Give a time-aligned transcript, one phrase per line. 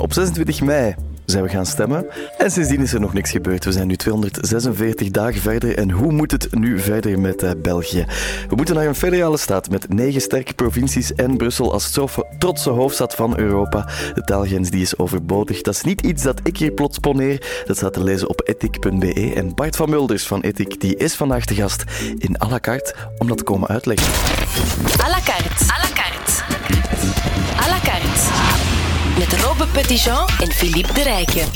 [0.00, 2.06] Op 26 mei zijn we gaan stemmen
[2.38, 3.64] en sindsdien is er nog niks gebeurd.
[3.64, 8.06] We zijn nu 246 dagen verder en hoe moet het nu verder met uh, België?
[8.48, 11.98] We moeten naar een federale staat met negen sterke provincies en Brussel als
[12.38, 13.88] trotse hoofdstad van Europa.
[14.14, 15.60] De taalgrens die is overbodig.
[15.60, 17.62] Dat is niet iets dat ik hier plots poneer.
[17.66, 21.44] Dat staat te lezen op ethic.be en Bart van Mulders van Ethic die is vandaag
[21.44, 21.84] de gast
[22.18, 24.12] in à la carte om dat te komen uitleggen.
[25.00, 25.64] À la carte.
[25.64, 25.91] À la
[29.28, 31.48] met Robbe Petitjean en Philippe de Rijken.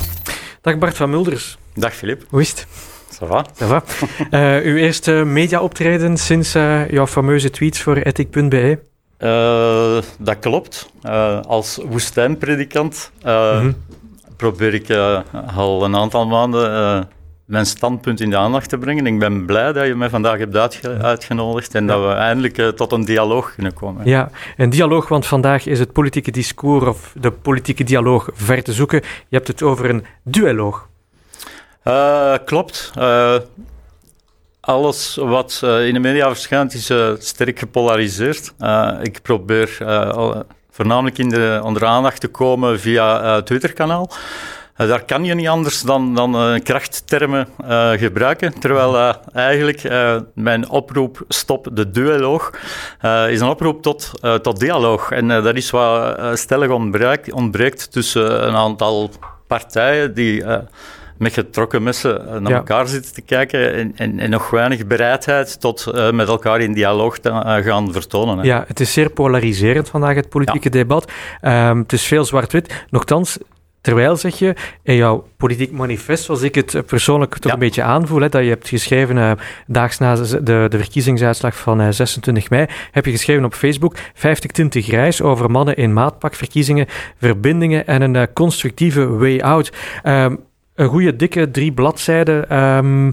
[0.60, 1.58] Dag Bart van Mulders.
[1.74, 2.24] Dag Philippe.
[2.28, 2.66] Hoe is het?
[3.10, 3.46] Ça va?
[3.54, 3.82] Ça va.
[4.30, 8.78] uh, uw eerste media-optreden sinds uh, jouw fameuze tweets voor ethic.be?
[9.18, 10.88] Uh, dat klopt.
[11.46, 13.76] als woestijnpredikant mm-hmm.
[14.36, 14.90] probeer ik
[15.56, 17.08] al een aantal maanden
[17.46, 19.06] mijn standpunt in de aandacht te brengen.
[19.06, 22.92] Ik ben blij dat je mij vandaag hebt uitgenodigd en dat we eindelijk uh, tot
[22.92, 24.06] een dialoog kunnen komen.
[24.06, 28.72] Ja, een dialoog, want vandaag is het politieke discours of de politieke dialoog ver te
[28.72, 29.00] zoeken.
[29.00, 30.88] Je hebt het over een duoloog.
[31.84, 32.92] Uh, klopt.
[32.98, 33.34] Uh,
[34.60, 38.54] alles wat in de media verschijnt is sterk gepolariseerd.
[39.02, 39.76] ik probeer
[40.70, 44.10] voornamelijk in de, onder aandacht te komen via Twitter-kanaal.
[44.78, 48.60] Uh, daar kan je niet anders dan, dan uh, krachttermen uh, gebruiken.
[48.60, 49.88] Terwijl eigenlijk
[50.34, 52.50] mijn oproep Stop de Duoloog
[53.28, 54.10] is een oproep tot,
[54.42, 55.10] tot dialoog.
[55.10, 59.10] En dat is wat stellig ontbreekt, ontbreekt tussen een aantal
[59.46, 60.44] partijen die
[61.18, 65.86] met getrokken messen naar elkaar zitten te kijken en, en, en, nog weinig bereidheid tot
[65.94, 68.38] uh, met elkaar in dialoog te uh, gaan vertonen.
[68.38, 68.44] Hè.
[68.44, 70.74] Ja, het is zeer polariserend vandaag, het politieke ja.
[70.74, 71.12] debat.
[71.42, 72.84] Um, het is veel zwart-wit.
[72.90, 73.38] Nochtans,
[73.86, 78.20] Terwijl, zeg je, in jouw politiek manifest, zoals ik het persoonlijk toch een beetje aanvoel,
[78.20, 79.32] hè, dat je hebt geschreven, uh,
[79.66, 84.50] daags na de, de verkiezingsuitslag van uh, 26 mei, heb je geschreven op Facebook 50
[84.50, 86.86] tinten grijs over mannen in maatpakverkiezingen,
[87.20, 89.72] verbindingen en een uh, constructieve way out.
[90.04, 90.38] Um,
[90.74, 92.58] een goede, dikke drie bladzijden.
[92.58, 93.10] Um,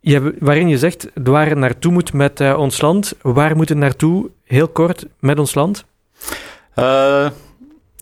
[0.00, 3.14] je, waarin je zegt waar het naartoe moet met ons land.
[3.22, 5.84] Waar moet het naartoe, heel kort, met ons land?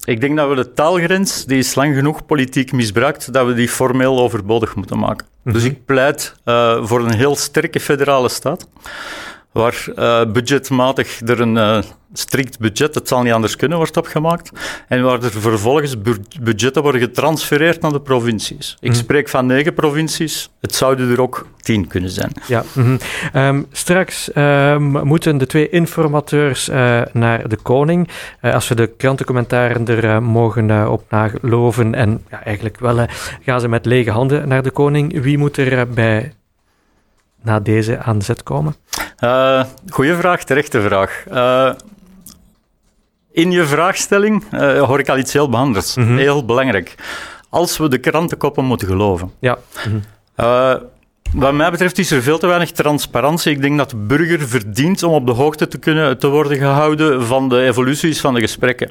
[0.06, 3.68] Ik denk dat we de taalgrens, die is lang genoeg politiek misbruikt, dat we die
[3.68, 5.26] formeel overbodig moeten maken.
[5.44, 5.70] Dus mhm.
[5.70, 8.68] ik pleit uh, voor een heel sterke federale staat,
[9.56, 11.78] waar uh, budgetmatig er een uh,
[12.12, 14.50] strikt budget, het zal niet anders kunnen, wordt opgemaakt.
[14.88, 15.96] En waar er vervolgens
[16.40, 18.76] budgetten worden getransfereerd naar de provincies.
[18.80, 18.98] Ik mhm.
[18.98, 22.32] spreek van negen provincies, het zouden er ook tien kunnen zijn.
[22.46, 22.98] Ja, mm
[23.34, 28.08] um, straks um, moeten de twee informateurs uh, naar de koning.
[28.40, 31.94] Als we de krantencommentaren er mogen op nageloven.
[31.94, 33.06] En ja, eigenlijk wel
[33.44, 35.22] gaan ze met lege handen naar de koning.
[35.22, 36.32] Wie moet er bij
[37.42, 38.74] na deze aan zet komen?
[39.88, 41.24] goeie vraag, terechte vraag.
[43.32, 45.96] In je vraagstelling uh, hoor ik al iets heel behandels.
[45.96, 46.94] Mm Heel belangrijk.
[47.48, 49.32] Als we de krantenkoppen moeten geloven.
[49.38, 49.58] Ja.
[49.88, 50.02] Mm
[51.32, 53.52] wat mij betreft is er veel te weinig transparantie.
[53.52, 57.26] Ik denk dat de burger verdient om op de hoogte te kunnen te worden gehouden
[57.26, 58.90] van de evoluties van de gesprekken.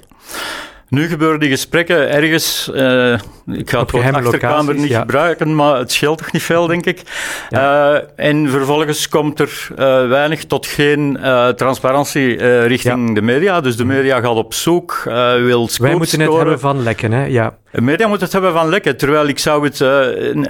[0.90, 3.14] Nu gebeuren die gesprekken ergens, uh,
[3.48, 7.02] ik ga het woord achterkamer niet gebruiken, maar het scheelt toch niet veel, denk ik.
[7.50, 7.94] Ja.
[7.94, 11.20] Uh, en vervolgens komt er uh, weinig tot geen
[11.56, 12.36] transparantie
[12.66, 13.14] richting ja.
[13.14, 13.62] de media.
[13.62, 17.26] Dus de media gaat op zoek, wil Wij moeten het hebben van lekken, hè?
[17.26, 17.58] Ja.
[17.72, 18.98] De media moet het hebben van lekken.
[18.98, 19.80] Terwijl ik zou het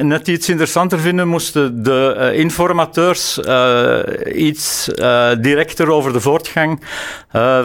[0.04, 3.40] net iets interessanter vinden, moesten de informateurs
[4.34, 4.90] iets
[5.40, 6.84] directer over de voortgang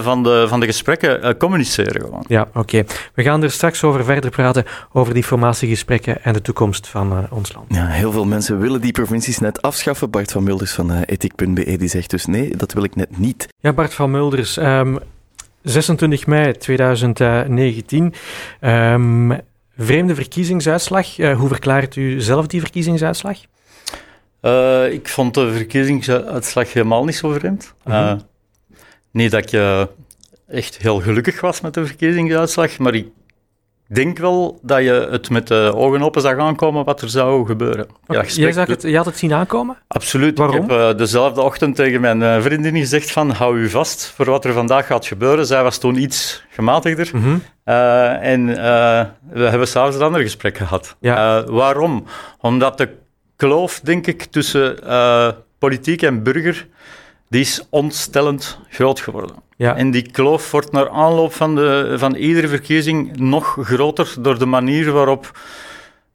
[0.01, 2.01] van, de, van de gesprekken communiceren.
[2.01, 2.25] Gewoon.
[2.29, 2.59] Ja, oké.
[2.59, 2.70] Okay.
[3.15, 7.53] We gaan er straks over verder praten, over die formatiegesprekken en de toekomst van ons
[7.53, 7.75] land.
[7.75, 10.11] Ja, heel veel mensen willen die provincies net afschaffen.
[10.11, 13.49] Bart van Mulders van ethiek.be die zegt dus nee, dat wil ik net niet.
[13.61, 14.57] Ja, Bart van Mulders...
[14.57, 14.99] Um,
[15.63, 18.15] 26 mei 2019.
[18.61, 19.39] Um,
[19.77, 21.19] Vreemde verkiezingsuitslag.
[21.19, 23.39] Uh, hoe verklaart u zelf die verkiezingsuitslag?
[24.43, 27.75] Uh, ik vond de verkiezingsuitslag helemaal niet zo vreemd.
[27.85, 28.03] Mm -hmm.
[28.03, 28.21] uh,
[29.11, 29.87] niet dat ik
[30.51, 33.09] echt heel gelukkig was met de verkiezingsuitslag, maar ik
[33.93, 37.87] denk wel dat je het met de ogen open zag aankomen wat er zou gebeuren.
[38.07, 38.25] Okay.
[38.27, 39.77] Ja, Jij zag het, je had het zien aankomen?
[39.89, 40.39] Absoluut.
[40.39, 40.65] Waarom?
[40.65, 44.27] Ik heb uh, dezelfde ochtend tegen mijn uh, vriendin gezegd van hou u vast voor
[44.27, 45.47] wat er vandaag gaat gebeuren.
[45.47, 47.11] Zij was toen iets gematigder.
[47.13, 47.43] Mm -hmm.
[47.65, 48.47] uh, en
[49.31, 50.97] we hebben s'avonds een ander gesprek gehad.
[51.01, 51.45] Ja.
[51.45, 52.05] waarom?
[52.41, 52.89] Omdat de
[53.37, 54.79] kloof, denk ik, tussen
[55.59, 56.67] politiek en burger,
[57.31, 59.37] die is ontstellend groot geworden.
[59.57, 59.77] Ja.
[59.77, 64.47] En die kloof wordt naar aanloop van, de, van iedere verkiezing nog groter door de
[64.47, 65.39] manier waarop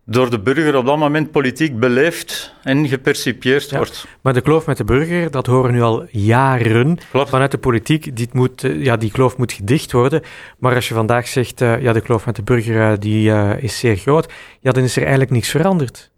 [0.06, 4.08] door de burger op dat moment politiek beleefd en gepercipieerd wordt.
[4.22, 7.30] Maar de kloof met de burger, dat horen nu al jaren Klopt.
[7.30, 8.16] vanuit de politiek.
[8.16, 10.22] Die, moet, eh, ja, die kloof moet gedicht worden.
[10.58, 13.64] Maar als je vandaag zegt, uh, ja, de kloof met de burger uh, die, uh,
[13.64, 16.12] is zeer groot, ja, dan is er eigenlijk niks veranderd.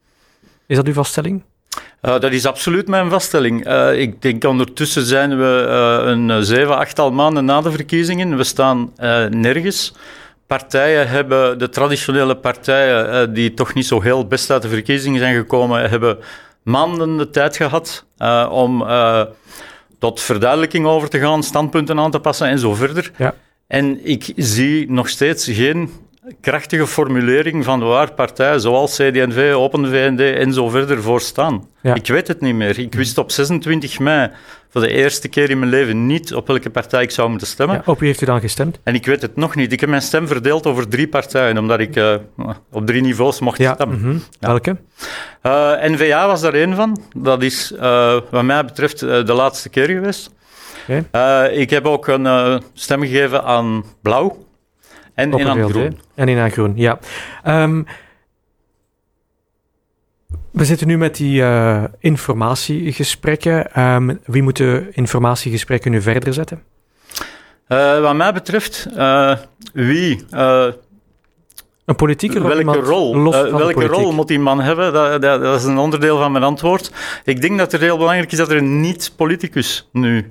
[0.67, 1.43] Is dat uw vaststelling?
[2.01, 3.67] Uh, dat is absoluut mijn vaststelling.
[3.67, 8.37] Uh, ik denk ondertussen zijn we uh, een zeven, achttal maanden na de verkiezingen.
[8.37, 8.91] We staan
[9.29, 9.93] nergens.
[10.47, 15.35] Partijen hebben, de traditionele partijen, die toch niet zo heel best uit de verkiezingen zijn
[15.35, 16.17] gekomen, hebben
[16.63, 18.05] maanden de tijd gehad
[18.49, 18.87] om
[19.99, 23.11] tot verduidelijking over te gaan, standpunten aan te passen en zo verder.
[23.17, 23.33] Ja.
[23.67, 25.91] En ik zie nog steeds geen
[26.41, 31.67] krachtige formulering van waar partijen zoals CD&V, Open VND en zo verder voor staan.
[31.81, 31.95] Ja.
[31.95, 32.79] Ik weet het niet meer.
[32.79, 34.31] Ik wist op 26 mei
[34.69, 37.75] voor de eerste keer in mijn leven niet op welke partij ik zou moeten stemmen.
[37.75, 38.79] Ja, op wie heeft u dan gestemd?
[38.83, 39.71] En ik weet het nog niet.
[39.71, 42.15] Ik heb mijn stem verdeeld over drie partijen, omdat ik uh,
[42.71, 43.97] op drie niveaus mocht ja, stemmen.
[43.97, 44.23] Mm -hmm.
[44.39, 44.77] Welke?
[45.43, 47.01] Uh, N-VA was daar één van.
[47.15, 50.29] Dat is uh, wat mij betreft de laatste keer geweest.
[50.89, 51.49] Okay.
[51.49, 54.46] ik heb ook een stem gegeven aan Blauw.
[55.17, 55.99] En in aan groen.
[56.15, 56.99] En in aan groen, ja.
[57.47, 57.85] Um,
[60.51, 63.83] we zitten nu met die uh, informatiegesprekken.
[63.83, 66.63] Um, wie moet de informatiegesprekken nu verder zetten?
[67.67, 69.37] Uh, wat mij betreft, uh,
[69.73, 70.25] wie.
[71.85, 72.47] een politieke rol?
[72.47, 74.93] Welke, rol, welke rol moet die man hebben?
[74.93, 76.91] Dat, dat, dat, is een onderdeel van mijn antwoord.
[77.23, 80.25] Ik denk dat het heel belangrijk is dat er een niet-politicus nu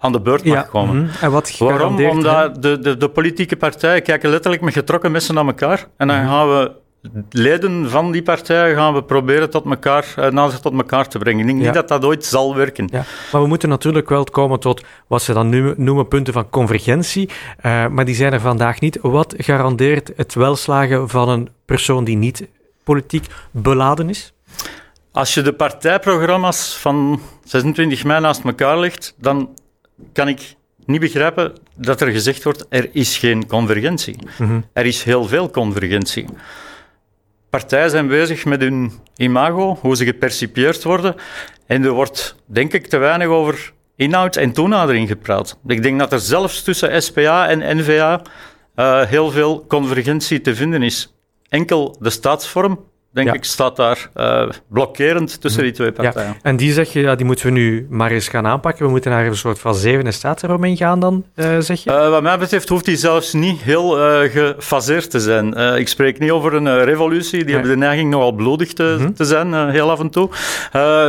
[0.00, 0.96] aan de beurt mag ja, komen.
[0.96, 1.14] Mm -hmm.
[1.20, 2.04] En wat Waarom?
[2.04, 5.86] Omdat de, de, de, politieke partijen kijken letterlijk met getrokken messen naar elkaar.
[5.96, 6.30] En dan mm -hmm.
[6.30, 6.72] gaan we
[7.30, 11.40] leden van die partijen gaan we proberen tot elkaar, nader tot elkaar te brengen.
[11.40, 11.64] Ik denk ja.
[11.64, 12.88] niet dat dat ooit zal werken.
[12.92, 13.04] Ja.
[13.32, 17.28] Maar we moeten natuurlijk wel komen tot wat ze dan nu noemen punten van convergentie.
[17.62, 18.98] Uh, maar die zijn er vandaag niet.
[19.02, 22.48] Wat garandeert het welslagen van een persoon die niet
[22.84, 24.32] politiek beladen is?
[25.12, 29.48] Als je de partijprogramma's van 26 mei naast elkaar legt, dan
[30.12, 30.54] kan ik
[30.84, 34.16] niet begrijpen dat er gezegd wordt: er is geen convergentie.
[34.38, 34.64] Mm -hmm.
[34.72, 36.24] Er is heel veel convergentie.
[37.50, 41.14] Partijen zijn bezig met hun imago, hoe ze gepercipieerd worden.
[41.66, 45.58] En er wordt, denk ik, te weinig over inhoud en toenadering gepraat.
[45.66, 48.22] Ik denk dat er zelfs tussen SPA en NVA
[48.76, 51.14] uh, heel veel convergentie te vinden is.
[51.48, 53.32] Enkel de staatsvorm, denk Ja.
[53.34, 56.28] ik, staat daar uh, blokkerend tussen die twee partijen.
[56.28, 56.36] Ja.
[56.42, 58.84] En die zeg je, ja, die moeten we nu maar eens gaan aanpakken.
[58.84, 61.90] We moeten naar een soort van zevende staatsromein gaan dan, uh, zeg je?
[61.90, 63.90] Uh, wat mij betreft hoeft die zelfs niet heel
[64.28, 65.54] gefaseerd te zijn.
[65.78, 67.54] Ik spreek niet over een revolutie, die Nee.
[67.54, 69.12] hebben de neiging nogal bloedig te, Mhm.
[69.12, 70.28] te zijn, heel af en toe.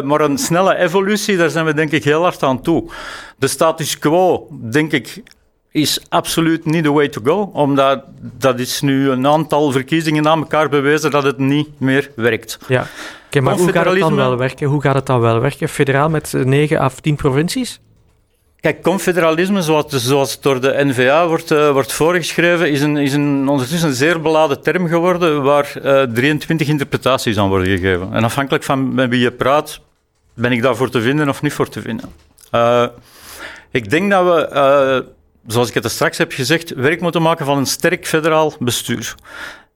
[0.04, 2.90] Maar een snelle evolutie, daar zijn we denk ik heel hard aan toe.
[3.38, 5.24] De status quo, denk ik,
[5.72, 10.36] is absoluut niet the way to go, omdat dat is nu een aantal verkiezingen na
[10.36, 12.60] elkaar bewezen dat het niet meer werkt.
[12.68, 12.88] Ja.
[13.42, 14.68] Maar hoe gaat het dan wel werken?
[14.68, 15.70] Hoe gaat het dan wel werken?
[15.70, 17.80] Federaal met eh, 9 of 10 provincies?
[18.60, 23.14] Kijk, confederalisme, zoals, zoals het door de NVA wordt, uh, wordt voorgeschreven, is, een, is
[23.14, 28.14] een, ondertussen een zeer beladen term geworden waar uh, 23 interpretaties aan worden gegeven.
[28.14, 29.80] En afhankelijk van met wie je praat,
[30.34, 32.10] ben ik daarvoor te vinden of niet voor te vinden.
[32.52, 32.86] Uh,
[33.72, 35.06] ik denk dat we,
[35.48, 39.16] zoals ik het er straks heb gezegd, werk moeten maken van een sterk federaal bestuur.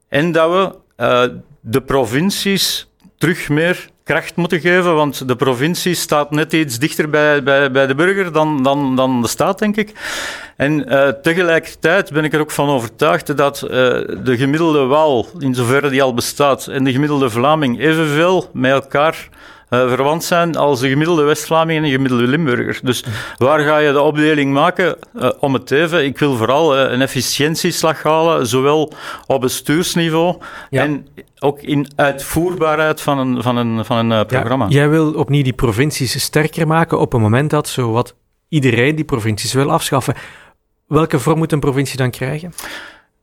[0.09, 1.23] En dat we uh,
[1.59, 7.43] de provincies terug meer kracht moeten geven, want de provincie staat net iets dichter bij,
[7.43, 9.91] bij, bij de burger dan, dan, dan de staat, denk ik.
[10.57, 15.55] En uh, tegelijkertijd ben ik er ook van overtuigd dat uh, de gemiddelde Waal, in
[15.55, 19.29] zoverre die al bestaat, en de gemiddelde Vlaming evenveel met elkaar
[19.69, 22.79] verwant zijn als de gemiddelde West-Vlaming en de gemiddelde Limburger.
[22.83, 23.05] Dus
[23.37, 24.95] waar ga je de opdeling maken?
[25.15, 28.93] Uh, om het even, ik wil vooral uh, een efficiëntieslag halen, zowel
[29.27, 30.37] op bestuursniveau
[30.69, 30.83] Ja.
[30.83, 31.07] en
[31.39, 34.65] ook in uitvoerbaarheid van een, van een, van een programma.
[34.65, 38.15] Ja, jij wil opnieuw die provincies sterker maken op een moment dat zowat
[38.49, 40.15] iedereen die provincies wil afschaffen.
[40.87, 42.53] Welke vorm moet een provincie dan krijgen?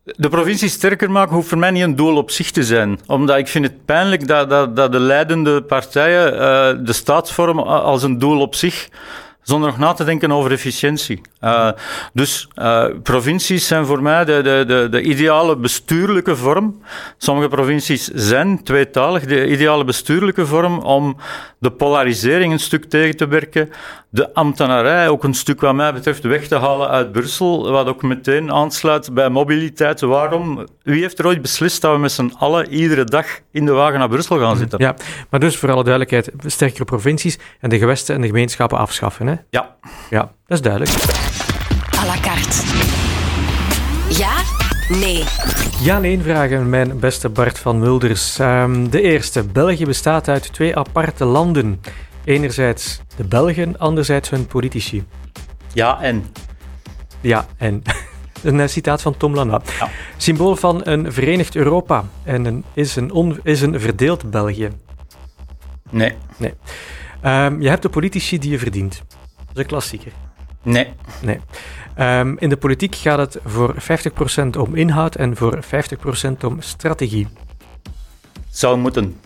[0.04, 3.00] De provincie sterker maken hoeft voor mij niet een doel op zich te zijn.
[3.06, 8.02] Omdat ik vind het pijnlijk dat, dat, dat de leidende partijen uh, de staatsvorm als
[8.02, 8.88] een doel op zich
[9.42, 11.20] zonder nog na te denken over efficiëntie.
[11.40, 11.70] Uh,
[12.12, 16.82] dus uh, provincies zijn voor mij de, de, de, de, ideale bestuurlijke vorm.
[17.18, 21.16] Sommige provincies zijn tweetalig, de ideale bestuurlijke vorm om
[21.58, 23.70] de polarisering een stuk tegen te werken,
[24.14, 28.02] de ambtenarij ook een stuk wat mij betreft weg te halen uit Brussel, wat ook
[28.02, 30.00] meteen aansluit bij mobiliteit.
[30.00, 30.66] Waarom?
[30.82, 33.98] Wie heeft er ooit beslist dat we met z'n allen iedere dag in de wagen
[33.98, 34.78] naar Brussel gaan zitten?
[34.78, 34.94] Ja,
[35.30, 39.34] maar dus voor alle duidelijkheid, sterkere provincies en de gewesten en de gemeenschappen afschaffen, hè?
[39.50, 39.76] Ja.
[40.10, 40.90] Ja, dat is duidelijk.
[41.98, 42.62] à la carte.
[44.08, 44.32] Ja,
[44.88, 45.24] nee.
[45.82, 48.38] Ja één vragen, mijn beste Bart van Mulders.
[48.38, 49.42] Ehm, de eerste.
[49.44, 51.80] België bestaat uit twee aparte landen.
[52.24, 55.04] Enerzijds de Belgen, anderzijds hun politici.
[55.72, 56.24] Ja, en?
[57.20, 57.82] Ja, en...
[58.42, 59.62] Een eh, citaat van Tom Lanois.
[59.78, 59.88] Ja.
[60.16, 64.68] Symbool van een verenigd Europa en een, is, een on, is een verdeeld België.
[65.90, 66.14] Nee.
[66.36, 66.54] Nee.
[67.20, 69.02] Ehm, je hebt de politici die je verdient.
[69.36, 70.12] Dat is een klassieker.
[70.62, 70.88] Nee.
[71.20, 71.40] Nee.
[71.94, 77.28] Ehm, in de politiek gaat het voor 50% om inhoud en voor 50% om strategie.
[78.50, 79.20] Zou moeten.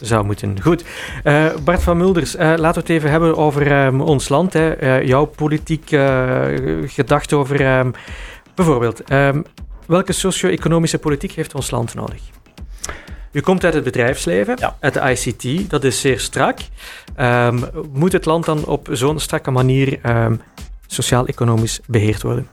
[0.00, 0.62] Zou moeten.
[0.62, 0.84] Goed.
[1.22, 4.52] Eh, Bart van Mulders, eh, laten we het even hebben over ehm, ons land.
[4.52, 4.70] Hè.
[4.72, 5.88] Eh, jouw politiek
[6.86, 7.90] gedachte over ehm,
[8.54, 9.02] bijvoorbeeld.
[9.04, 9.42] ehm,
[9.86, 12.20] welke socio-economische politiek heeft ons land nodig?
[13.32, 14.76] U komt uit het bedrijfsleven, Ja.
[14.80, 16.58] uit de ICT, dat is zeer strak.
[17.92, 19.98] Moet het land dan op zo'n strakke manier
[20.86, 22.48] sociaal-economisch beheerd worden?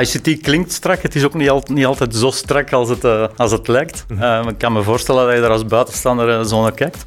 [0.00, 3.24] ICT klinkt strak, het is ook niet, al- niet altijd zo strak als het, eh,
[3.36, 4.04] als het lijkt.
[4.08, 4.22] Mhm.
[4.22, 7.06] Eh, ik kan me voorstellen dat je daar als buitenstaander eh, zo naar kijkt.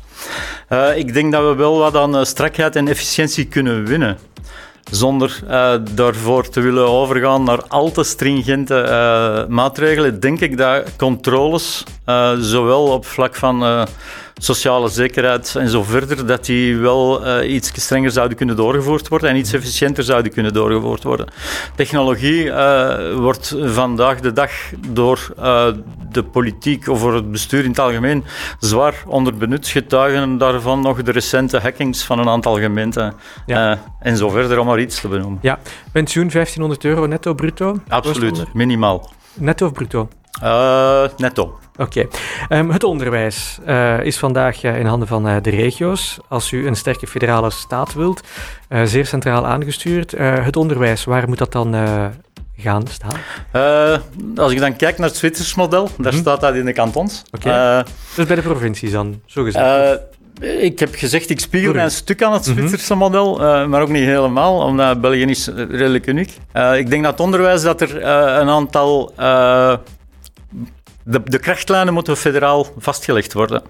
[0.96, 4.18] Ik denk dat we wel wat aan strakheid en efficiëntie kunnen winnen.
[4.92, 5.40] Zonder
[5.92, 11.84] daarvoor te willen overgaan naar al te stringente maatregelen, denk ik dat controles,
[12.40, 13.88] zowel op vlak van
[14.38, 19.30] sociale zekerheid en zo verder, dat die wel eh, iets strenger zouden kunnen doorgevoerd worden
[19.30, 21.28] en iets efficiënter zouden kunnen doorgevoerd worden.
[21.76, 24.52] Technologie eh, wordt vandaag de dag
[24.88, 25.68] door eh,
[26.12, 28.24] de politiek of door het bestuur in het algemeen
[28.60, 29.68] zwaar onderbenut.
[29.68, 33.14] Getuigen daarvan nog de recente hackings van een aantal gemeenten
[33.46, 33.80] Ja.
[34.00, 35.40] en zo verder, om maar iets te benoemen.
[35.42, 35.60] Ja,
[35.92, 37.80] pensioen 1500 euro netto bruto?
[37.88, 39.12] Absoluut, minimaal.
[39.34, 40.08] Netto of bruto?
[41.18, 41.58] Netto.
[41.78, 42.08] Oké.
[42.50, 46.18] Ehm, het onderwijs eh, is vandaag eh, in handen van de regio's.
[46.28, 48.22] Als u een sterke federale staat wilt,
[48.84, 50.12] zeer centraal aangestuurd.
[50.18, 51.76] Het onderwijs, waar moet dat dan
[52.58, 53.20] gaan staan?
[54.36, 56.22] Als ik dan kijk naar het Zwitsers model, daar Mhm.
[56.22, 57.24] staat dat in de kantons.
[57.32, 57.50] Oké.
[57.50, 57.80] Eh,
[58.16, 60.00] Dus bij de provincies dan, zo gezegd.
[60.42, 61.78] Ik heb gezegd, ik spiegel Sorry.
[61.80, 62.58] mijn stuk aan het Mhm.
[62.58, 63.38] Zwitserse model,
[63.68, 66.30] maar ook niet helemaal, omdat België is redelijk uniek.
[66.76, 68.04] Ik denk dat het onderwijs dat er
[68.40, 69.14] een aantal...
[71.04, 73.62] de, de krachtlijnen moeten federaal vastgelegd worden.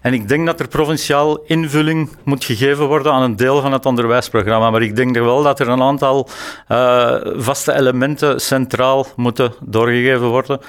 [0.00, 3.86] En ik denk dat er provinciaal invulling moet gegeven worden aan een deel van het
[3.86, 4.70] onderwijsprogramma.
[4.70, 6.28] Maar ik denk er wel dat er een aantal
[6.68, 10.60] eh, vaste elementen centraal moeten doorgegeven worden.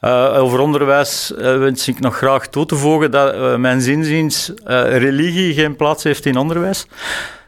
[0.00, 5.54] Eh, over onderwijs eh, wens ik nog graag toe te voegen dat mijn zinziens religie
[5.54, 6.86] geen plaats heeft in onderwijs.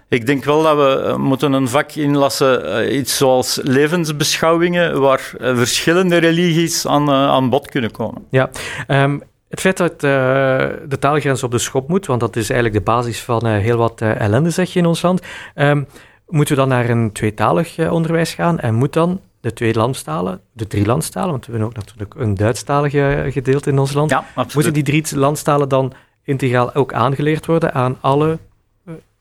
[0.09, 5.33] Ik denk wel dat we eh, moeten een vak inlassen, eh, iets zoals levensbeschouwingen, waar
[5.39, 8.27] eh, verschillende religies aan, aan bod kunnen komen.
[8.31, 8.51] Ja.
[8.87, 12.91] Ehm, het feit dat de taalgrens op de schop moet, want dat is eigenlijk de
[12.93, 15.21] basis van heel wat ellende, zeg je in ons land.
[15.55, 15.83] Ehm,
[16.27, 20.67] moeten we dan naar een tweetalig onderwijs gaan en moet dan de twee landstalen, de
[20.67, 24.25] drie landstalen, want we hebben ook natuurlijk een Duitsstalig eh, gedeelte in ons land, Ja,
[24.35, 24.55] absoluut.
[24.55, 28.39] moeten die drie landstalen dan integraal ook aangeleerd worden aan alle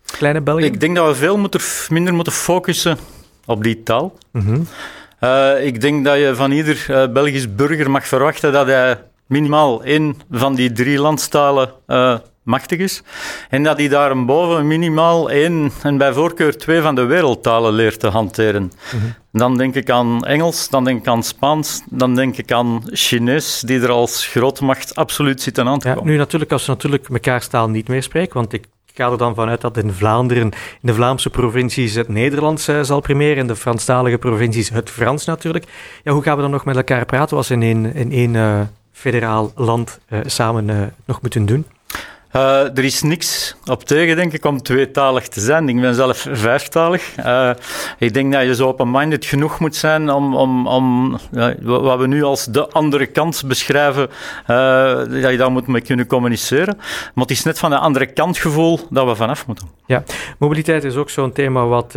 [0.05, 0.65] kleine Belgen?
[0.65, 2.97] Ik denk dat we veel moeten, minder moeten focussen
[3.45, 4.17] op die taal.
[4.31, 4.59] Mhm.
[5.19, 9.83] Eh, ik denk dat je van ieder eh, Belgisch burger mag verwachten dat hij minimaal
[9.83, 13.01] één van die drie landstalen eh, machtig is.
[13.49, 18.07] En dat hij daarboven minimaal één en bij voorkeur twee van de wereldtalen leert te
[18.07, 18.71] hanteren.
[19.31, 23.59] Dan denk ik aan Engels, dan denk ik aan Spaans, dan denk ik aan Chinees,
[23.59, 26.11] die er als grootmacht absoluut zitten aan te Ja, komen.
[26.11, 28.65] nu natuurlijk, als we natuurlijk mekaars taal niet meer spreken, want ik
[28.95, 32.99] ga er dan vanuit dat in Vlaanderen, in de Vlaamse provincies, het Nederlands eh, zal
[32.99, 35.65] primeren, in de Franstalige provincies het Frans natuurlijk.
[36.03, 38.35] Ja, hoe gaan we dan nog met elkaar praten als we in één, in één
[38.35, 38.61] eh,
[38.91, 41.65] federaal land eh, samen nog moeten doen?
[42.35, 45.69] Eh, er is niks op tegen, denk ik, om tweetalig te zijn.
[45.69, 47.15] Ik ben zelf vijftalig.
[47.15, 47.49] Eh,
[47.99, 52.07] ik denk dat je zo open-minded genoeg moet zijn om, om, om ja, wat we
[52.07, 54.09] nu als de andere kant beschrijven,
[54.45, 56.77] eh, dat je daar moet mee kunnen communiceren.
[57.13, 59.69] Maar het is net van de andere kant gevoel dat we vanaf moeten.
[60.37, 61.91] Mobiliteit is ook zo'n thema wat,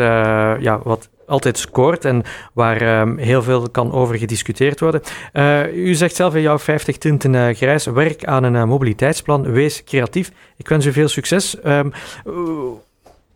[0.61, 5.03] ja, wat altijd scoort en waar ehm, heel veel kan over gediscuteerd worden.
[5.33, 9.43] Eh, u zegt zelf in jouw 50 tinten eh, grijs, werk aan een eh, mobiliteitsplan,
[9.53, 10.33] wees creatief.
[10.57, 11.61] Ik wens u veel succes.
[11.61, 11.91] Ehm,
[12.27, 12.33] eh,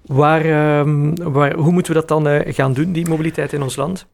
[0.06, 4.06] waar, ehm, waar, hoe moeten we dat dan gaan doen, die mobiliteit in ons land?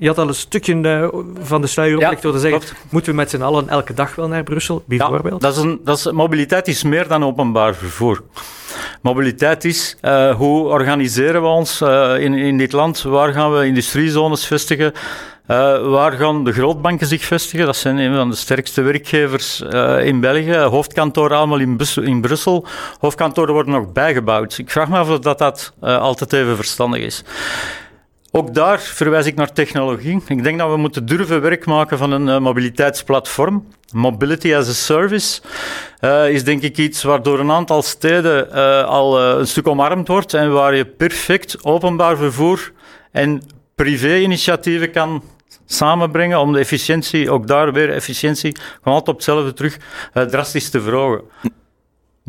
[0.00, 1.08] Je had al een stukje eh,
[1.40, 2.74] van de sluier opgelegd door te zeggen, klopt.
[2.90, 5.42] moeten we met z'n allen elke dag wel naar Brussel, bijvoorbeeld?
[5.42, 8.22] Ja, dat is een, dat is, mobiliteit is meer dan openbaar vervoer.
[9.02, 13.02] Mobiliteit is eh, hoe organiseren we ons eh, in, in dit land?
[13.02, 14.92] Waar gaan we industriezones vestigen?
[15.90, 17.66] Waar gaan de grootbanken zich vestigen?
[17.66, 19.60] Dat zijn een van de sterkste werkgevers
[20.02, 20.56] in België.
[20.56, 22.66] Hoofdkantoren allemaal in, Bus- in Brussel.
[23.00, 24.58] Hoofdkantoren worden nog bijgebouwd.
[24.58, 27.24] Ik vraag me af of dat, dat altijd even verstandig is.
[28.30, 30.22] Ook daar verwijs ik naar technologie.
[30.26, 33.66] Ik denk dat we moeten durven werk maken van een uh, mobiliteitsplatform.
[33.92, 35.40] Mobility as a service
[36.00, 40.34] uh, is denk ik iets waardoor een aantal steden uh, al een stuk omarmd wordt
[40.34, 42.72] en waar je perfect openbaar vervoer
[43.12, 43.42] en
[43.74, 45.22] privé-initiatieven kan
[45.66, 49.78] samenbrengen om de efficiëntie, ook daar weer efficiëntie, gewoon altijd op hetzelfde terug,
[50.12, 51.22] drastisch te verhogen.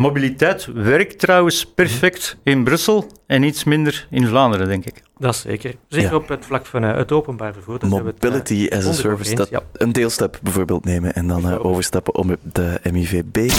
[0.01, 5.03] Mobiliteit werkt trouwens perfect in Brussel en iets minder in Vlaanderen, denk ik.
[5.17, 5.75] Dat is zeker.
[5.88, 7.79] Zeker op het vlak van uh, het openbaar vervoer.
[7.88, 9.36] Mobility het, uh, as a service.
[9.36, 9.62] Dat, ja.
[9.74, 13.51] Een deelstap bijvoorbeeld nemen en dan uh, overstappen om de MIVB.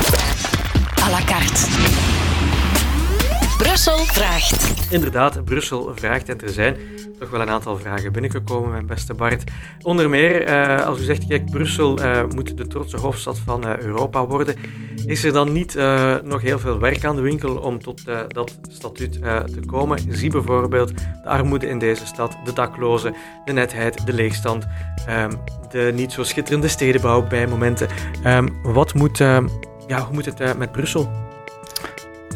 [1.00, 2.21] À la carte.
[3.62, 4.90] Brussel vraagt.
[4.90, 6.76] Inderdaad, Brussel vraagt en er zijn
[7.18, 9.44] toch wel een aantal vragen binnengekomen, mijn beste Bart.
[9.82, 13.78] Onder meer, uh, als u zegt, kijk, Brussel uh, moet de trotse hoofdstad van uh,
[13.78, 14.54] Europa worden.
[15.06, 15.74] Is er dan niet
[16.24, 19.98] nog heel veel werk aan de winkel om tot dat statuut te komen?
[20.08, 23.14] Zie bijvoorbeeld de armoede in deze stad, de daklozen,
[23.44, 24.66] de netheid, de leegstand,
[25.08, 25.30] um,
[25.70, 27.88] de niet zo schitterende stedenbouw bij momenten.
[28.26, 29.40] Um, wat moet, ja,
[29.86, 31.30] hoe moet het met Brussel?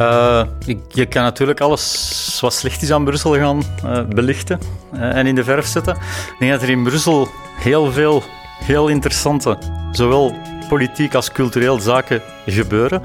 [0.00, 0.42] Uh,
[0.88, 4.58] je kan natuurlijk alles wat slecht is aan Brussel gaan uh, belichten
[4.94, 5.94] uh, en in de verf zetten.
[5.94, 7.28] Ik denk dat er in Brussel
[7.60, 8.22] heel veel
[8.64, 9.58] heel interessante,
[9.92, 10.34] zowel
[10.68, 13.02] politiek als cultureel zaken gebeuren.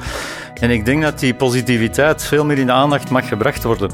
[0.54, 3.92] En ik denk dat die positiviteit veel meer in de aandacht mag gebracht worden.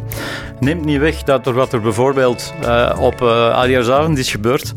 [0.59, 2.53] Neemt niet weg dat er wat er bijvoorbeeld
[2.99, 4.73] op uh, is gebeurd,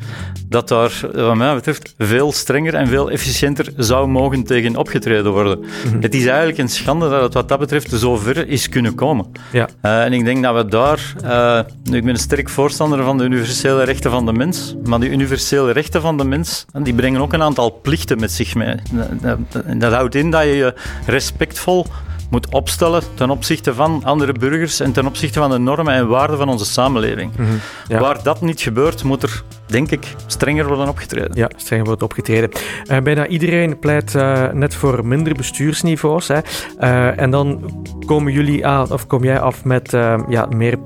[0.51, 5.59] dat daar, wat mij betreft, veel strenger en veel efficiënter zou mogen tegen opgetreden worden.
[5.59, 6.01] Mhm.
[6.01, 9.27] Het is eigenlijk een schande dat het wat dat betreft zo ver is kunnen komen.
[9.53, 9.69] Ja.
[9.83, 13.19] Uh, en ik denk dat we daar, uh, nu, ik ben een sterk voorstander van
[13.19, 17.21] de universele rechten van de mens, maar die universele rechten van de mens, die brengen
[17.21, 18.75] ook een aantal plichten met zich mee.
[19.21, 19.39] Dat,
[19.77, 20.75] dat houdt in dat je je
[21.07, 21.87] respectvol
[22.31, 26.37] moet opstellen ten opzichte van andere burgers en ten opzichte van de normen en waarden
[26.37, 27.33] van onze samenleving.
[27.37, 31.31] Mhm, Waar dat niet gebeurt, moet er, denk ik, strenger worden opgetreden.
[31.35, 32.51] Ja, strenger wordt opgetreden.
[32.91, 36.29] Uh, bijna iedereen pleit uh, net voor minder bestuursniveaus.
[36.29, 36.39] Hè.
[36.81, 37.73] Uh, en dan
[38.07, 39.91] komen jullie aan, of kom jij af met
[40.29, 40.79] ja, meer,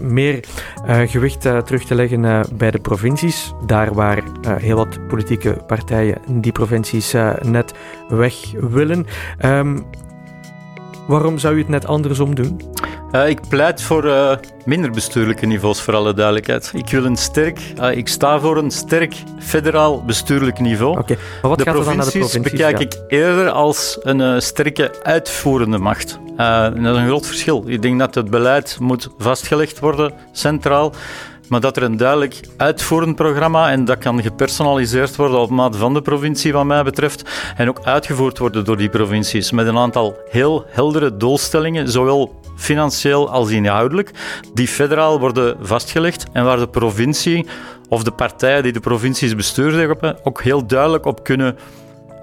[0.00, 0.44] meer
[1.06, 3.52] gewicht terug te leggen bij de provincies.
[3.66, 4.22] Daar waar
[4.58, 7.72] heel wat politieke partijen die provincies net
[8.08, 9.06] weg willen.
[9.44, 9.86] Um,
[11.08, 12.60] Waarom zou je het net andersom doen?
[13.12, 14.32] Uh, ik pleit voor uh,
[14.64, 16.70] minder bestuurlijke niveaus, voor alle duidelijkheid.
[16.74, 20.98] Ik wil een sterk, uh, ik sta voor een sterk federaal bestuurlijk niveau.
[20.98, 21.16] Okay.
[21.42, 25.02] Maar wat de, gaat provincies dan naar de provincies bekijk ik eerder als een sterke
[25.02, 26.18] uitvoerende macht.
[26.36, 27.62] dat is een groot verschil.
[27.66, 30.92] Ik denk dat het beleid moet vastgelegd worden, centraal
[31.48, 35.94] maar dat er een duidelijk uitvoerend programma en dat kan gepersonaliseerd worden op maat van
[35.94, 40.16] de provincie, wat mij betreft, en ook uitgevoerd worden door die provincies met een aantal
[40.30, 44.10] heel heldere doelstellingen, zowel financieel als inhoudelijk,
[44.54, 47.46] die federaal worden vastgelegd en waar de provincie
[47.88, 51.56] of de partijen die de provincies besturen ook heel duidelijk op kunnen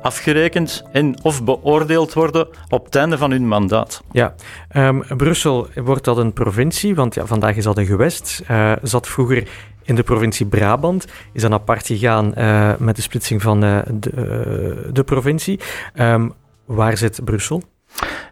[0.05, 4.03] afgerekend en of beoordeeld worden op het einde van hun mandaat.
[4.11, 4.35] Ja,
[4.75, 8.43] um, Brussel wordt dat een provincie, want ja, vandaag is dat een gewest.
[8.51, 9.47] Uh, zat vroeger
[9.83, 14.89] in de provincie Brabant, is dan apart gegaan uh, met de splitsing van uh, de,
[14.93, 15.59] de, provincie.
[15.99, 16.33] Um,
[16.65, 17.61] waar zit Brussel?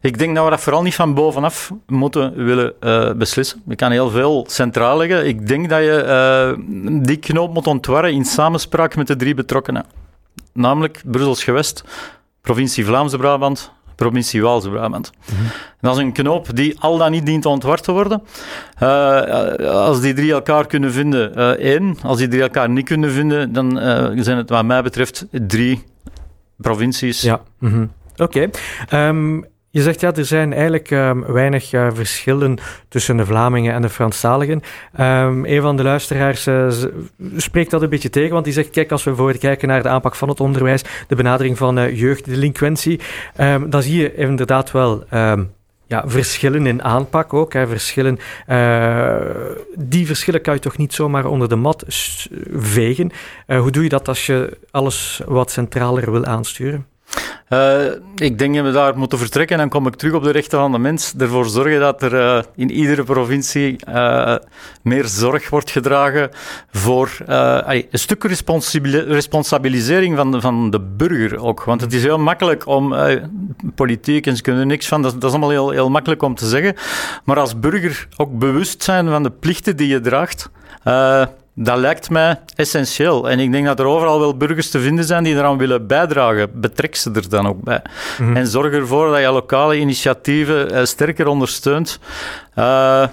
[0.01, 2.73] Ik denk dat we dat vooral niet van bovenaf moeten willen
[3.17, 3.61] beslissen.
[3.67, 5.27] Je kan heel veel centraal leggen.
[5.27, 9.85] Ik denk dat je die knoop moet ontwarren in samenspraak met de drie betrokkenen
[10.53, 11.83] namelijk Brussels gewest,
[12.41, 15.11] provincie Vlaamse-Brabant, provincie Waalse-Brabant.
[15.25, 15.43] Mhm.
[15.81, 18.23] Dat is een knoop die al dan niet dient ontward te worden.
[18.83, 21.97] Uh, als die drie elkaar kunnen vinden, uh, één.
[22.03, 23.77] Als die drie elkaar niet kunnen vinden, dan
[24.23, 25.83] zijn het wat mij betreft drie
[26.57, 27.21] provincies.
[27.21, 28.23] Ja, mm oké.
[28.23, 28.49] Okay.
[29.07, 29.41] Ehm,
[29.73, 32.57] je zegt ja, er zijn eigenlijk um, weinig uh, verschillen
[32.87, 34.61] tussen de Vlamingen en de Franstaligen.
[34.99, 36.71] Um, een van de luisteraars uh,
[37.37, 39.89] spreekt dat een beetje tegen, want die zegt: kijk, als we bijvoorbeeld kijken naar de
[39.89, 42.99] aanpak van het onderwijs, de benadering van uh, jeugddelinquentie,
[43.39, 45.03] um, dan zie je inderdaad wel.
[45.87, 47.53] ja, verschillen in aanpak ook.
[47.53, 48.19] Hè, verschillen,
[49.75, 51.85] die verschillen kan je toch niet zomaar onder de mat
[52.53, 53.11] vegen.
[53.47, 56.92] hoe doe je dat als je alles wat centraler wil aansturen?
[57.49, 59.55] Uh, ik denk dat we daar moeten vertrekken.
[59.55, 61.13] En dan kom ik terug op de rechten van de mens.
[61.17, 64.35] Ervoor zorgen dat er uh, in iedere provincie uh,
[64.81, 66.29] meer zorg wordt gedragen
[66.71, 71.63] voor een stuk responsabilisering van de, van de burger ook.
[71.63, 72.95] Want het is heel makkelijk om
[73.75, 76.47] politiek en ze kunnen niks van, dat, dat, is allemaal heel, heel makkelijk om te
[76.47, 76.75] zeggen.
[77.23, 80.49] Maar als burger ook bewust zijn van de plichten die je draagt.
[81.55, 83.29] Dat lijkt mij essentieel.
[83.29, 86.49] En ik denk dat er overal wel burgers te vinden zijn die eraan willen bijdragen.
[86.53, 87.81] Betrek ze er dan ook bij.
[88.19, 88.35] Mhm.
[88.35, 91.99] En zorg ervoor dat je lokale initiatieven uh, sterker ondersteunt.
[92.55, 93.07] Uh,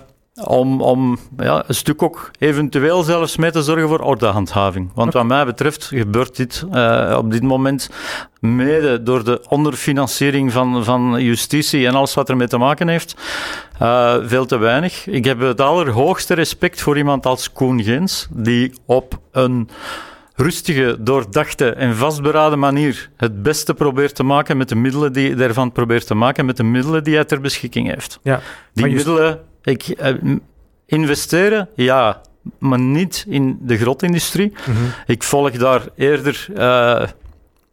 [0.45, 4.91] om, om ja, een stuk ook eventueel zelfs mee te zorgen voor ordehandhaving.
[4.95, 7.91] Want wat mij betreft gebeurt dit uh, op dit moment
[8.41, 13.17] mede door de onderfinanciering van, van justitie en alles wat ermee te maken heeft,
[13.83, 15.07] uh, veel te weinig.
[15.07, 19.69] Ik heb het allerhoogste respect voor iemand als Koen Gens, die op een
[20.41, 25.47] rustige, doordachte en vastberaden manier het beste probeert te maken met de middelen die hij
[25.47, 28.19] ervan probeert te maken, met de middelen die hij ter beschikking heeft.
[28.23, 28.41] Ja,
[28.73, 30.15] die middelen, ik, eh,
[30.87, 32.21] investeren, ja,
[32.59, 34.53] maar niet in de grotindustrie.
[34.67, 37.03] Mm Ik volg daar eerder uh,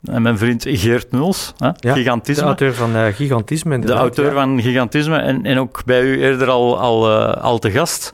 [0.03, 1.93] en mijn vriend Geert Nuls, hè?
[1.93, 2.41] Gigantisme.
[2.41, 3.79] De auteur van uh, Gigantisme.
[3.79, 7.71] De auteur van Gigantisme en, en ook bij u eerder al, al, uh, al te
[7.71, 8.13] gast.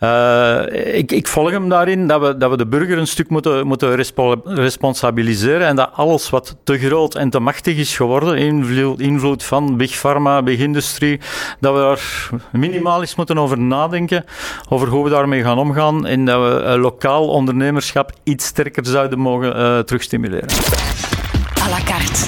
[0.00, 0.60] Uh,
[0.96, 3.96] ik, ik volg hem daarin dat we, dat we de burger een stuk moeten, moeten
[3.96, 9.44] respo responsabiliseren en dat alles wat te groot en te machtig is geworden, invloed, invloed
[9.44, 11.20] van Big Pharma, Big Industry,
[11.60, 14.24] dat we daar minimaal eens moeten over nadenken,
[14.68, 19.86] over hoe we daarmee gaan omgaan en dat we lokaal ondernemerschap iets sterker zouden mogen
[19.86, 20.48] terugstimuleren
[21.72, 22.24] la carte.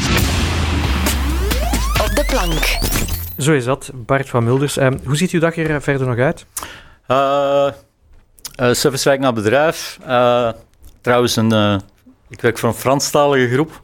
[2.02, 2.78] Op de plank.
[3.38, 4.78] Zo is dat, Bart van Mulders.
[4.78, 6.46] Uh, hoe ziet uw dag er verder nog uit?
[7.09, 7.68] Uh,
[8.61, 9.98] uh, servicewerk naar bedrijf.
[10.07, 10.48] Uh,
[11.00, 11.80] trouwens, een,
[12.28, 13.83] ik werk voor een Franstalige groep.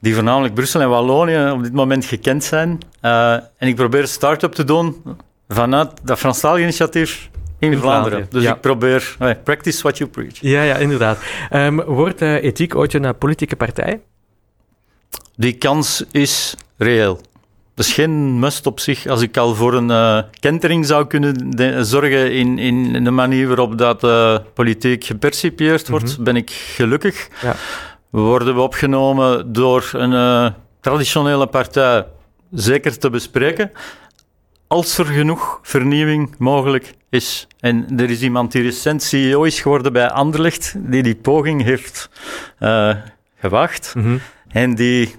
[0.00, 2.78] die voornamelijk Brussel en Wallonië op dit moment gekend zijn.
[3.00, 5.02] en ik probeer een start-up te doen
[5.48, 8.26] vanuit dat Franstalige initiatief in, Vlaanderen.
[8.30, 10.40] Dus ik probeer, practice what you preach.
[10.40, 11.18] Ja, ja inderdaad.
[11.52, 14.00] Um, wordt ethiek ooit een politieke partij?
[15.40, 17.20] Die kans is reëel.
[17.74, 19.06] Dat is geen must op zich.
[19.06, 23.78] Als ik al voor een uh, kentering zou kunnen zorgen in, in de manier waarop
[23.78, 26.22] dat uh, politiek gepercipieerd wordt, mhm.
[26.22, 27.28] ben ik gelukkig.
[27.42, 27.54] Ja.
[28.10, 30.50] Worden we opgenomen door een uh,
[30.80, 32.06] traditionele partij
[32.50, 33.70] zeker te bespreken,
[34.66, 37.46] als er genoeg vernieuwing mogelijk is.
[37.60, 42.10] En er is iemand die recent CEO is geworden bij Anderlecht, die die poging heeft
[43.40, 43.92] gewacht.
[43.94, 44.20] Mm -hmm.
[44.52, 45.14] En die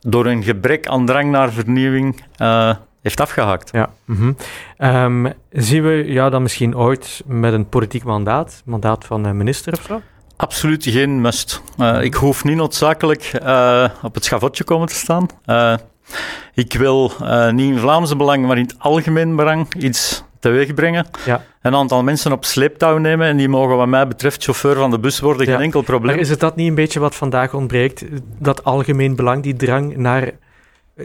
[0.00, 3.70] door een gebrek aan drang naar vernieuwing uh, heeft afgehaakt.
[3.72, 3.90] Ja.
[4.04, 4.36] Mm
[4.78, 5.32] -hmm.
[5.50, 9.82] zien we jou dan misschien ooit met een politiek mandaat, mandaat van een minister of
[9.82, 10.02] zo?
[10.36, 11.62] Absoluut geen must.
[11.78, 15.26] Uh, ik hoef niet noodzakelijk uh, op het schavotje komen te staan.
[16.54, 17.12] ik wil
[17.50, 21.06] niet in Vlaamse belang, maar in het algemeen belang iets teweeg brengen.
[21.24, 21.44] Ja.
[21.62, 24.98] Een aantal mensen op sleeptouw nemen en die mogen, wat mij betreft, chauffeur van de
[24.98, 25.46] bus worden.
[25.46, 26.14] Geen enkel probleem.
[26.14, 28.04] Maar is het dat niet een beetje wat vandaag ontbreekt?
[28.38, 30.30] Dat algemeen belang, die drang naar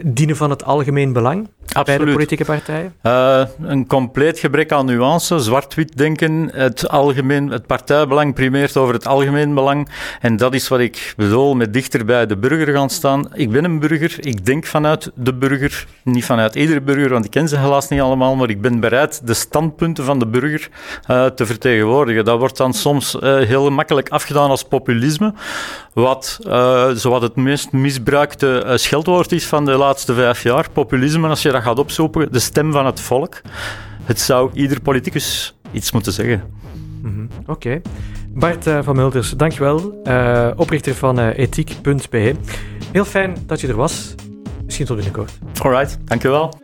[0.02, 1.48] dienen van het algemeen belang?
[1.72, 1.98] Absoluut.
[1.98, 2.94] bij de politieke partijen?
[3.02, 9.06] Uh, een compleet gebrek aan nuance, zwart-wit denken, het, algemeen, het partijbelang primeert over het
[9.06, 9.88] algemeen belang.
[10.20, 13.28] En dat is wat ik bedoel met dichter bij de burger gaan staan.
[13.34, 17.30] Ik ben een burger, ik denk vanuit de burger, niet vanuit iedere burger, want ik
[17.30, 20.68] ken ze helaas niet allemaal, maar ik ben bereid de standpunten van de burger
[21.10, 22.24] uh, te vertegenwoordigen.
[22.24, 25.34] Dat wordt dan soms uh, heel makkelijk afgedaan als populisme,
[25.92, 26.38] wat
[26.94, 30.70] zowat het meest misbruikte scheldwoord is van de laatste vijf jaar.
[30.72, 33.40] Populisme, als je dat gaat opzoeken, de stem van het volk.
[34.04, 36.42] Het zou ieder politicus iets moeten zeggen.
[37.02, 37.80] Mm Oké.
[38.28, 40.00] Bart uh, van Mulders, dankjewel.
[40.04, 42.34] Uh, oprichter van uh, ethiek.be.
[42.92, 44.14] Heel fijn dat je er was.
[44.64, 45.38] Misschien tot binnenkort.
[45.62, 46.58] Alright, dankjewel.